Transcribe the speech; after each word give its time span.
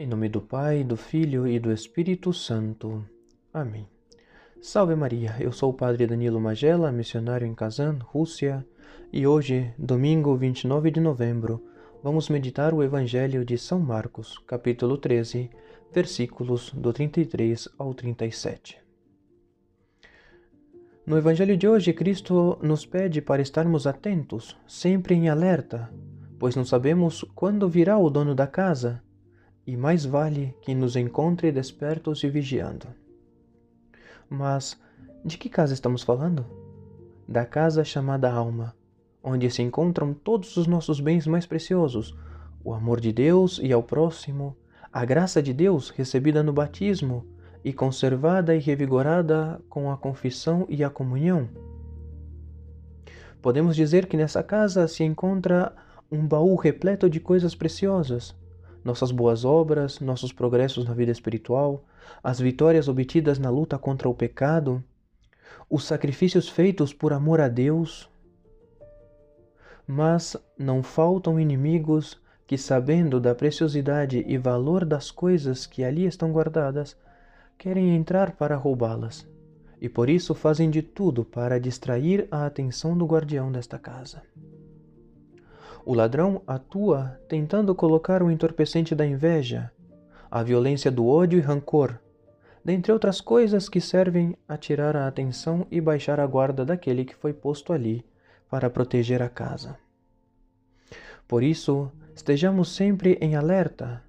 Em 0.00 0.06
nome 0.06 0.28
do 0.28 0.40
Pai, 0.40 0.84
do 0.84 0.96
Filho 0.96 1.44
e 1.44 1.58
do 1.58 1.72
Espírito 1.72 2.32
Santo. 2.32 3.04
Amém. 3.52 3.88
Salve 4.62 4.94
Maria, 4.94 5.34
eu 5.40 5.50
sou 5.50 5.70
o 5.70 5.74
Padre 5.74 6.06
Danilo 6.06 6.40
Magela, 6.40 6.92
missionário 6.92 7.44
em 7.44 7.52
Kazan, 7.52 7.98
Rússia, 8.04 8.64
e 9.12 9.26
hoje, 9.26 9.74
domingo 9.76 10.36
29 10.36 10.92
de 10.92 11.00
novembro, 11.00 11.60
vamos 12.00 12.28
meditar 12.28 12.72
o 12.72 12.80
Evangelho 12.80 13.44
de 13.44 13.58
São 13.58 13.80
Marcos, 13.80 14.38
capítulo 14.46 14.96
13, 14.96 15.50
versículos 15.92 16.72
do 16.72 16.92
33 16.92 17.68
ao 17.76 17.92
37. 17.92 18.78
No 21.04 21.18
Evangelho 21.18 21.56
de 21.56 21.66
hoje, 21.66 21.92
Cristo 21.92 22.56
nos 22.62 22.86
pede 22.86 23.20
para 23.20 23.42
estarmos 23.42 23.84
atentos, 23.84 24.56
sempre 24.64 25.16
em 25.16 25.28
alerta, 25.28 25.92
pois 26.38 26.54
não 26.54 26.64
sabemos 26.64 27.24
quando 27.34 27.68
virá 27.68 27.98
o 27.98 28.08
dono 28.08 28.32
da 28.32 28.46
casa 28.46 29.02
e 29.68 29.76
mais 29.76 30.06
vale 30.06 30.56
que 30.62 30.74
nos 30.74 30.96
encontre 30.96 31.52
despertos 31.52 32.24
e 32.24 32.30
vigiando. 32.30 32.86
Mas 34.26 34.80
de 35.22 35.36
que 35.36 35.50
casa 35.50 35.74
estamos 35.74 36.02
falando? 36.02 36.46
Da 37.28 37.44
casa 37.44 37.84
chamada 37.84 38.32
alma, 38.32 38.74
onde 39.22 39.50
se 39.50 39.60
encontram 39.60 40.14
todos 40.14 40.56
os 40.56 40.66
nossos 40.66 41.00
bens 41.00 41.26
mais 41.26 41.44
preciosos, 41.44 42.16
o 42.64 42.72
amor 42.72 42.98
de 42.98 43.12
Deus 43.12 43.60
e 43.62 43.70
ao 43.70 43.82
próximo, 43.82 44.56
a 44.90 45.04
graça 45.04 45.42
de 45.42 45.52
Deus 45.52 45.90
recebida 45.90 46.42
no 46.42 46.54
batismo 46.54 47.26
e 47.62 47.70
conservada 47.70 48.56
e 48.56 48.58
revigorada 48.58 49.60
com 49.68 49.92
a 49.92 49.98
confissão 49.98 50.64
e 50.70 50.82
a 50.82 50.88
comunhão. 50.88 51.46
Podemos 53.42 53.76
dizer 53.76 54.06
que 54.06 54.16
nessa 54.16 54.42
casa 54.42 54.88
se 54.88 55.04
encontra 55.04 55.76
um 56.10 56.26
baú 56.26 56.54
repleto 56.54 57.10
de 57.10 57.20
coisas 57.20 57.54
preciosas, 57.54 58.34
nossas 58.88 59.10
boas 59.12 59.44
obras, 59.44 60.00
nossos 60.00 60.32
progressos 60.32 60.86
na 60.86 60.94
vida 60.94 61.12
espiritual, 61.12 61.84
as 62.24 62.40
vitórias 62.40 62.88
obtidas 62.88 63.38
na 63.38 63.50
luta 63.50 63.78
contra 63.78 64.08
o 64.08 64.14
pecado, 64.14 64.82
os 65.68 65.84
sacrifícios 65.84 66.48
feitos 66.48 66.92
por 66.92 67.12
amor 67.12 67.38
a 67.40 67.48
Deus. 67.48 68.10
Mas 69.86 70.36
não 70.58 70.82
faltam 70.82 71.38
inimigos 71.38 72.18
que, 72.46 72.56
sabendo 72.56 73.20
da 73.20 73.34
preciosidade 73.34 74.24
e 74.26 74.38
valor 74.38 74.86
das 74.86 75.10
coisas 75.10 75.66
que 75.66 75.84
ali 75.84 76.06
estão 76.06 76.32
guardadas, 76.32 76.96
querem 77.58 77.94
entrar 77.94 78.32
para 78.32 78.56
roubá-las, 78.56 79.28
e 79.80 79.88
por 79.88 80.08
isso 80.08 80.34
fazem 80.34 80.70
de 80.70 80.80
tudo 80.80 81.24
para 81.24 81.60
distrair 81.60 82.26
a 82.30 82.46
atenção 82.46 82.96
do 82.96 83.04
guardião 83.04 83.52
desta 83.52 83.78
casa. 83.78 84.22
O 85.88 85.94
ladrão 85.94 86.42
atua 86.46 87.18
tentando 87.30 87.74
colocar 87.74 88.22
o 88.22 88.30
entorpecente 88.30 88.94
da 88.94 89.06
inveja, 89.06 89.72
a 90.30 90.42
violência 90.42 90.90
do 90.90 91.06
ódio 91.06 91.38
e 91.38 91.40
rancor, 91.40 91.98
dentre 92.62 92.92
outras 92.92 93.22
coisas 93.22 93.70
que 93.70 93.80
servem 93.80 94.36
a 94.46 94.58
tirar 94.58 94.94
a 94.94 95.08
atenção 95.08 95.66
e 95.70 95.80
baixar 95.80 96.20
a 96.20 96.26
guarda 96.26 96.62
daquele 96.62 97.06
que 97.06 97.16
foi 97.16 97.32
posto 97.32 97.72
ali 97.72 98.04
para 98.50 98.68
proteger 98.68 99.22
a 99.22 99.30
casa. 99.30 99.78
Por 101.26 101.42
isso, 101.42 101.90
estejamos 102.14 102.68
sempre 102.68 103.16
em 103.18 103.34
alerta. 103.34 104.02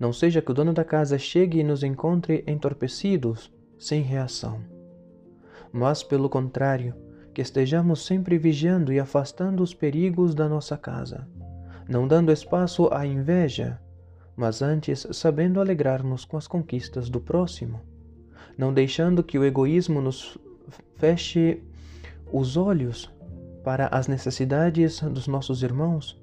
Não 0.00 0.12
seja 0.12 0.42
que 0.42 0.50
o 0.50 0.54
dono 0.54 0.72
da 0.72 0.82
casa 0.82 1.16
chegue 1.16 1.60
e 1.60 1.64
nos 1.64 1.84
encontre 1.84 2.42
entorpecidos, 2.44 3.52
sem 3.78 4.02
reação. 4.02 4.60
Mas, 5.72 6.02
pelo 6.02 6.28
contrário, 6.28 6.92
que 7.32 7.40
estejamos 7.40 8.04
sempre 8.04 8.38
vigiando 8.38 8.92
e 8.92 8.98
afastando 8.98 9.62
os 9.62 9.72
perigos 9.72 10.34
da 10.34 10.48
nossa 10.48 10.76
casa, 10.76 11.26
não 11.88 12.06
dando 12.06 12.32
espaço 12.32 12.88
à 12.92 13.06
inveja, 13.06 13.80
mas 14.36 14.62
antes 14.62 15.06
sabendo 15.12 15.60
alegrar-nos 15.60 16.24
com 16.24 16.36
as 16.36 16.46
conquistas 16.46 17.08
do 17.08 17.20
próximo, 17.20 17.80
não 18.56 18.72
deixando 18.72 19.22
que 19.22 19.38
o 19.38 19.44
egoísmo 19.44 20.00
nos 20.00 20.38
feche 20.96 21.62
os 22.32 22.56
olhos 22.56 23.10
para 23.64 23.86
as 23.88 24.08
necessidades 24.08 25.00
dos 25.00 25.26
nossos 25.26 25.62
irmãos 25.62 26.20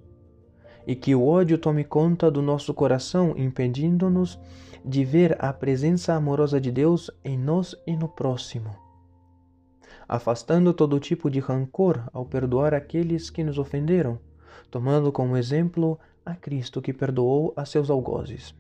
e 0.86 0.96
que 0.96 1.14
o 1.14 1.28
ódio 1.28 1.58
tome 1.58 1.84
conta 1.84 2.32
do 2.32 2.42
nosso 2.42 2.74
coração, 2.74 3.34
impedindo-nos 3.38 4.40
de 4.86 5.04
ver 5.04 5.36
a 5.38 5.52
presença 5.52 6.14
amorosa 6.14 6.62
de 6.62 6.72
Deus 6.72 7.12
em 7.26 7.38
nós 7.38 7.76
e 7.86 7.96
no 7.96 8.08
próximo 8.08 8.87
afastando 10.08 10.74
todo 10.74 11.00
tipo 11.00 11.30
de 11.30 11.40
rancor 11.40 12.10
ao 12.14 12.26
perdoar 12.26 12.74
aqueles 12.74 13.30
que 13.30 13.44
nos 13.44 13.58
ofenderam, 13.58 14.20
tomando 14.72 15.12
como 15.12 15.36
exemplo 15.36 16.00
a 16.26 16.36
Cristo 16.36 16.82
que 16.82 16.94
perdoou 16.94 17.54
a 17.56 17.66
seus 17.66 17.90
algozes. 17.90 18.56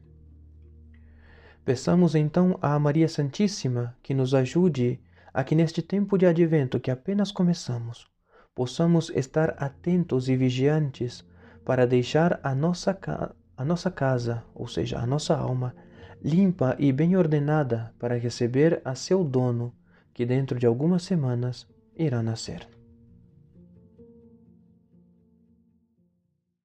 Peçamos 1.63 2.15
então 2.15 2.57
a 2.61 2.77
Maria 2.79 3.07
Santíssima 3.07 3.95
que 4.01 4.13
nos 4.13 4.33
ajude 4.33 4.99
a 5.33 5.43
que 5.43 5.53
neste 5.55 5.81
tempo 5.81 6.17
de 6.17 6.25
advento 6.25 6.79
que 6.79 6.89
apenas 6.89 7.31
começamos, 7.31 8.07
possamos 8.55 9.09
estar 9.11 9.53
atentos 9.57 10.29
e 10.29 10.35
vigiantes 10.35 11.25
para 11.63 11.85
deixar 11.85 12.39
a 12.41 12.55
nossa, 12.55 12.97
a 13.55 13.65
nossa 13.65 13.91
casa, 13.91 14.43
ou 14.55 14.67
seja, 14.67 14.97
a 14.97 15.05
nossa 15.05 15.35
alma, 15.35 15.75
limpa 16.23 16.75
e 16.79 16.91
bem 16.91 17.15
ordenada 17.15 17.93
para 17.99 18.17
receber 18.17 18.81
a 18.83 18.95
seu 18.95 19.23
dono 19.23 19.73
que 20.17 20.25
dentro 20.25 20.57
de 20.57 20.65
algumas 20.65 21.03
semanas 21.03 21.67
irá 21.95 22.23
nascer. 22.23 22.76